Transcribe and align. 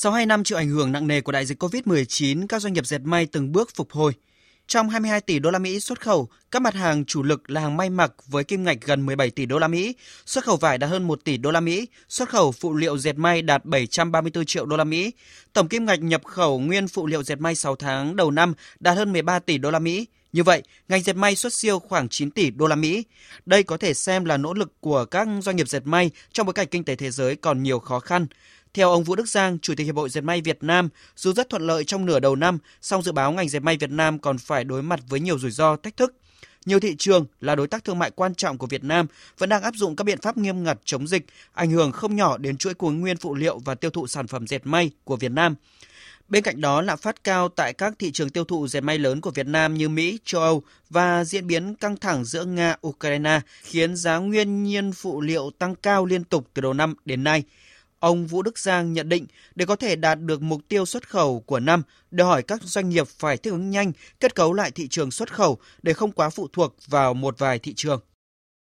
Sau 0.00 0.12
2 0.12 0.26
năm 0.26 0.44
chịu 0.44 0.58
ảnh 0.58 0.68
hưởng 0.68 0.92
nặng 0.92 1.06
nề 1.06 1.20
của 1.20 1.32
đại 1.32 1.46
dịch 1.46 1.62
COVID-19, 1.62 2.46
các 2.46 2.62
doanh 2.62 2.72
nghiệp 2.72 2.86
dệt 2.86 2.98
may 2.98 3.26
từng 3.26 3.52
bước 3.52 3.70
phục 3.74 3.92
hồi. 3.92 4.12
Trong 4.66 4.88
22 4.88 5.20
tỷ 5.20 5.38
đô 5.38 5.50
la 5.50 5.58
Mỹ 5.58 5.80
xuất 5.80 6.00
khẩu, 6.00 6.28
các 6.50 6.62
mặt 6.62 6.74
hàng 6.74 7.04
chủ 7.04 7.22
lực 7.22 7.50
là 7.50 7.60
hàng 7.60 7.76
may 7.76 7.90
mặc 7.90 8.12
với 8.26 8.44
kim 8.44 8.64
ngạch 8.64 8.78
gần 8.80 9.06
17 9.06 9.30
tỷ 9.30 9.46
đô 9.46 9.58
la 9.58 9.68
Mỹ, 9.68 9.94
xuất 10.26 10.44
khẩu 10.44 10.56
vải 10.56 10.78
đạt 10.78 10.90
hơn 10.90 11.06
1 11.06 11.24
tỷ 11.24 11.36
đô 11.36 11.50
la 11.50 11.60
Mỹ, 11.60 11.88
xuất 12.08 12.28
khẩu 12.28 12.52
phụ 12.52 12.74
liệu 12.74 12.98
dệt 12.98 13.12
may 13.12 13.42
đạt 13.42 13.64
734 13.64 14.44
triệu 14.44 14.66
đô 14.66 14.76
la 14.76 14.84
Mỹ. 14.84 15.12
Tổng 15.52 15.68
kim 15.68 15.86
ngạch 15.86 16.00
nhập 16.00 16.24
khẩu 16.24 16.58
nguyên 16.58 16.88
phụ 16.88 17.06
liệu 17.06 17.22
dệt 17.22 17.40
may 17.40 17.54
6 17.54 17.76
tháng 17.76 18.16
đầu 18.16 18.30
năm 18.30 18.54
đạt 18.80 18.96
hơn 18.96 19.12
13 19.12 19.38
tỷ 19.38 19.58
đô 19.58 19.70
la 19.70 19.78
Mỹ. 19.78 20.06
Như 20.32 20.42
vậy, 20.42 20.62
ngành 20.88 21.02
dệt 21.02 21.16
may 21.16 21.34
xuất 21.34 21.52
siêu 21.52 21.78
khoảng 21.78 22.08
9 22.08 22.30
tỷ 22.30 22.50
đô 22.50 22.66
la 22.66 22.76
Mỹ. 22.76 23.04
Đây 23.46 23.62
có 23.62 23.76
thể 23.76 23.94
xem 23.94 24.24
là 24.24 24.36
nỗ 24.36 24.54
lực 24.54 24.72
của 24.80 25.04
các 25.04 25.28
doanh 25.42 25.56
nghiệp 25.56 25.68
dệt 25.68 25.86
may 25.86 26.10
trong 26.32 26.46
bối 26.46 26.54
cảnh 26.54 26.66
kinh 26.70 26.84
tế 26.84 26.96
thế 26.96 27.10
giới 27.10 27.36
còn 27.36 27.62
nhiều 27.62 27.78
khó 27.78 28.00
khăn. 28.00 28.26
Theo 28.74 28.90
ông 28.90 29.04
Vũ 29.04 29.14
Đức 29.14 29.28
Giang, 29.28 29.58
Chủ 29.58 29.74
tịch 29.76 29.86
Hiệp 29.86 29.96
hội 29.96 30.10
Dệt 30.10 30.20
may 30.20 30.40
Việt 30.40 30.58
Nam, 30.60 30.88
dù 31.16 31.32
rất 31.32 31.48
thuận 31.48 31.66
lợi 31.66 31.84
trong 31.84 32.06
nửa 32.06 32.20
đầu 32.20 32.36
năm, 32.36 32.58
song 32.80 33.02
dự 33.02 33.12
báo 33.12 33.32
ngành 33.32 33.48
dệt 33.48 33.60
may 33.60 33.76
Việt 33.76 33.90
Nam 33.90 34.18
còn 34.18 34.38
phải 34.38 34.64
đối 34.64 34.82
mặt 34.82 35.00
với 35.08 35.20
nhiều 35.20 35.38
rủi 35.38 35.50
ro, 35.50 35.76
thách 35.76 35.96
thức. 35.96 36.14
Nhiều 36.66 36.80
thị 36.80 36.96
trường 36.98 37.26
là 37.40 37.54
đối 37.54 37.66
tác 37.66 37.84
thương 37.84 37.98
mại 37.98 38.10
quan 38.10 38.34
trọng 38.34 38.58
của 38.58 38.66
Việt 38.66 38.84
Nam 38.84 39.06
vẫn 39.38 39.48
đang 39.48 39.62
áp 39.62 39.74
dụng 39.74 39.96
các 39.96 40.04
biện 40.04 40.20
pháp 40.20 40.36
nghiêm 40.36 40.64
ngặt 40.64 40.78
chống 40.84 41.06
dịch, 41.06 41.26
ảnh 41.52 41.70
hưởng 41.70 41.92
không 41.92 42.16
nhỏ 42.16 42.38
đến 42.38 42.56
chuỗi 42.56 42.74
cung 42.74 43.00
nguyên 43.00 43.16
phụ 43.16 43.34
liệu 43.34 43.58
và 43.58 43.74
tiêu 43.74 43.90
thụ 43.90 44.06
sản 44.06 44.26
phẩm 44.26 44.46
dệt 44.46 44.66
may 44.66 44.90
của 45.04 45.16
Việt 45.16 45.32
Nam. 45.32 45.54
Bên 46.28 46.42
cạnh 46.42 46.60
đó, 46.60 46.82
lạm 46.82 46.98
phát 46.98 47.24
cao 47.24 47.48
tại 47.48 47.72
các 47.72 47.94
thị 47.98 48.12
trường 48.12 48.30
tiêu 48.30 48.44
thụ 48.44 48.68
dệt 48.68 48.80
may 48.80 48.98
lớn 48.98 49.20
của 49.20 49.30
Việt 49.30 49.46
Nam 49.46 49.74
như 49.74 49.88
Mỹ, 49.88 50.18
châu 50.24 50.40
Âu 50.40 50.62
và 50.90 51.24
diễn 51.24 51.46
biến 51.46 51.74
căng 51.74 51.96
thẳng 51.96 52.24
giữa 52.24 52.44
Nga, 52.44 52.76
Ukraine 52.86 53.40
khiến 53.62 53.96
giá 53.96 54.18
nguyên 54.18 54.64
nhiên 54.64 54.92
phụ 54.92 55.20
liệu 55.20 55.50
tăng 55.58 55.74
cao 55.74 56.04
liên 56.04 56.24
tục 56.24 56.48
từ 56.54 56.62
đầu 56.62 56.74
năm 56.74 56.94
đến 57.04 57.24
nay. 57.24 57.42
Ông 58.00 58.26
Vũ 58.26 58.42
Đức 58.42 58.58
Giang 58.58 58.92
nhận 58.92 59.08
định 59.08 59.26
để 59.54 59.66
có 59.66 59.76
thể 59.76 59.96
đạt 59.96 60.20
được 60.20 60.42
mục 60.42 60.60
tiêu 60.68 60.86
xuất 60.86 61.08
khẩu 61.08 61.40
của 61.46 61.60
năm, 61.60 61.82
đòi 62.10 62.28
hỏi 62.28 62.42
các 62.42 62.62
doanh 62.62 62.88
nghiệp 62.88 63.06
phải 63.06 63.36
thích 63.36 63.50
ứng 63.50 63.70
nhanh, 63.70 63.92
kết 64.20 64.34
cấu 64.34 64.52
lại 64.52 64.70
thị 64.70 64.88
trường 64.88 65.10
xuất 65.10 65.32
khẩu 65.32 65.58
để 65.82 65.92
không 65.92 66.12
quá 66.12 66.30
phụ 66.30 66.48
thuộc 66.52 66.74
vào 66.86 67.14
một 67.14 67.38
vài 67.38 67.58
thị 67.58 67.74
trường. 67.76 68.00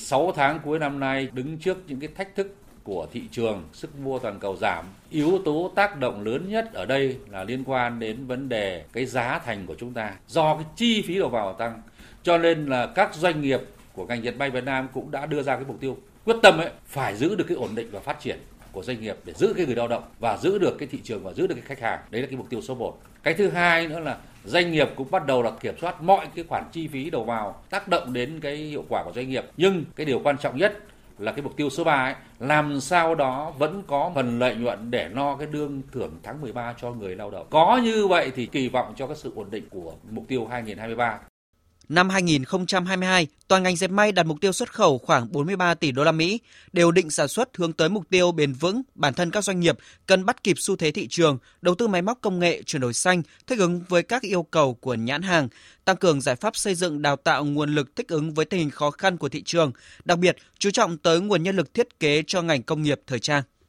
6 0.00 0.32
tháng 0.36 0.60
cuối 0.64 0.78
năm 0.78 1.00
nay 1.00 1.28
đứng 1.32 1.58
trước 1.58 1.78
những 1.86 2.00
cái 2.00 2.08
thách 2.16 2.36
thức 2.36 2.54
của 2.84 3.06
thị 3.12 3.22
trường, 3.30 3.68
sức 3.72 3.98
mua 3.98 4.18
toàn 4.18 4.40
cầu 4.40 4.56
giảm. 4.60 4.84
Yếu 5.10 5.40
tố 5.44 5.72
tác 5.74 5.98
động 5.98 6.24
lớn 6.24 6.48
nhất 6.48 6.70
ở 6.72 6.84
đây 6.84 7.18
là 7.30 7.44
liên 7.44 7.64
quan 7.66 7.98
đến 7.98 8.26
vấn 8.26 8.48
đề 8.48 8.84
cái 8.92 9.06
giá 9.06 9.40
thành 9.44 9.66
của 9.66 9.74
chúng 9.78 9.92
ta. 9.92 10.14
Do 10.28 10.54
cái 10.54 10.64
chi 10.76 11.02
phí 11.02 11.18
đầu 11.18 11.28
vào 11.28 11.52
tăng, 11.52 11.82
cho 12.22 12.38
nên 12.38 12.66
là 12.66 12.86
các 12.86 13.14
doanh 13.14 13.42
nghiệp 13.42 13.60
của 13.92 14.06
ngành 14.06 14.24
dệt 14.24 14.36
may 14.36 14.50
Việt 14.50 14.64
Nam 14.64 14.88
cũng 14.92 15.10
đã 15.10 15.26
đưa 15.26 15.42
ra 15.42 15.56
cái 15.56 15.64
mục 15.68 15.80
tiêu 15.80 15.96
quyết 16.24 16.36
tâm 16.42 16.58
ấy 16.58 16.70
phải 16.86 17.16
giữ 17.16 17.34
được 17.34 17.44
cái 17.48 17.56
ổn 17.56 17.74
định 17.74 17.88
và 17.92 18.00
phát 18.00 18.20
triển 18.20 18.38
của 18.76 18.82
doanh 18.82 19.00
nghiệp 19.00 19.16
để 19.24 19.32
giữ 19.32 19.54
cái 19.56 19.66
người 19.66 19.74
lao 19.76 19.88
động 19.88 20.02
và 20.20 20.36
giữ 20.36 20.58
được 20.58 20.78
cái 20.78 20.88
thị 20.92 21.00
trường 21.04 21.24
và 21.24 21.32
giữ 21.32 21.46
được 21.46 21.54
cái 21.54 21.64
khách 21.64 21.80
hàng 21.80 22.00
đấy 22.10 22.22
là 22.22 22.28
cái 22.28 22.36
mục 22.36 22.50
tiêu 22.50 22.60
số 22.60 22.74
1 22.74 22.98
cái 23.22 23.34
thứ 23.34 23.48
hai 23.48 23.86
nữa 23.86 24.00
là 24.00 24.16
doanh 24.44 24.72
nghiệp 24.72 24.88
cũng 24.96 25.10
bắt 25.10 25.26
đầu 25.26 25.42
là 25.42 25.50
kiểm 25.60 25.74
soát 25.80 26.02
mọi 26.02 26.26
cái 26.34 26.44
khoản 26.48 26.64
chi 26.72 26.88
phí 26.88 27.10
đầu 27.10 27.24
vào 27.24 27.62
tác 27.70 27.88
động 27.88 28.12
đến 28.12 28.40
cái 28.40 28.56
hiệu 28.56 28.84
quả 28.88 29.02
của 29.04 29.12
doanh 29.14 29.28
nghiệp 29.28 29.44
nhưng 29.56 29.84
cái 29.96 30.06
điều 30.06 30.20
quan 30.24 30.38
trọng 30.38 30.56
nhất 30.56 30.78
là 31.18 31.32
cái 31.32 31.42
mục 31.42 31.56
tiêu 31.56 31.70
số 31.70 31.84
3 31.84 31.92
ấy, 31.92 32.14
làm 32.38 32.80
sao 32.80 33.14
đó 33.14 33.52
vẫn 33.58 33.82
có 33.86 34.12
phần 34.14 34.38
lợi 34.38 34.54
nhuận 34.54 34.90
để 34.90 35.08
no 35.12 35.36
cái 35.36 35.48
đương 35.50 35.82
thưởng 35.92 36.18
tháng 36.22 36.40
13 36.40 36.74
cho 36.80 36.90
người 36.90 37.16
lao 37.16 37.30
động. 37.30 37.46
Có 37.50 37.80
như 37.84 38.06
vậy 38.06 38.32
thì 38.36 38.46
kỳ 38.46 38.68
vọng 38.68 38.94
cho 38.96 39.06
cái 39.06 39.16
sự 39.16 39.32
ổn 39.34 39.46
định 39.50 39.64
của 39.70 39.92
mục 40.10 40.24
tiêu 40.28 40.46
2023. 40.50 41.18
Năm 41.88 42.08
2022, 42.08 43.26
toàn 43.48 43.62
ngành 43.62 43.76
dệt 43.76 43.90
may 43.90 44.12
đặt 44.12 44.26
mục 44.26 44.40
tiêu 44.40 44.52
xuất 44.52 44.72
khẩu 44.72 44.98
khoảng 44.98 45.32
43 45.32 45.74
tỷ 45.74 45.92
đô 45.92 46.04
la 46.04 46.12
Mỹ, 46.12 46.40
đều 46.72 46.90
định 46.90 47.10
sản 47.10 47.28
xuất 47.28 47.56
hướng 47.56 47.72
tới 47.72 47.88
mục 47.88 48.10
tiêu 48.10 48.32
bền 48.32 48.52
vững. 48.52 48.82
Bản 48.94 49.14
thân 49.14 49.30
các 49.30 49.44
doanh 49.44 49.60
nghiệp 49.60 49.78
cần 50.06 50.24
bắt 50.26 50.42
kịp 50.42 50.56
xu 50.58 50.76
thế 50.76 50.90
thị 50.90 51.06
trường, 51.10 51.38
đầu 51.62 51.74
tư 51.74 51.88
máy 51.88 52.02
móc 52.02 52.18
công 52.20 52.38
nghệ 52.38 52.62
chuyển 52.62 52.82
đổi 52.82 52.92
xanh, 52.92 53.22
thích 53.46 53.58
ứng 53.58 53.82
với 53.88 54.02
các 54.02 54.22
yêu 54.22 54.42
cầu 54.42 54.74
của 54.74 54.94
nhãn 54.94 55.22
hàng, 55.22 55.48
tăng 55.84 55.96
cường 55.96 56.20
giải 56.20 56.36
pháp 56.36 56.56
xây 56.56 56.74
dựng 56.74 57.02
đào 57.02 57.16
tạo 57.16 57.44
nguồn 57.44 57.74
lực 57.74 57.96
thích 57.96 58.08
ứng 58.08 58.34
với 58.34 58.44
tình 58.44 58.60
hình 58.60 58.70
khó 58.70 58.90
khăn 58.90 59.16
của 59.16 59.28
thị 59.28 59.42
trường, 59.42 59.72
đặc 60.04 60.18
biệt 60.18 60.36
chú 60.58 60.70
trọng 60.70 60.98
tới 60.98 61.20
nguồn 61.20 61.42
nhân 61.42 61.56
lực 61.56 61.74
thiết 61.74 62.00
kế 62.00 62.22
cho 62.26 62.42
ngành 62.42 62.62
công 62.62 62.82
nghiệp 62.82 63.00
thời 63.06 63.18
trang. 63.18 63.42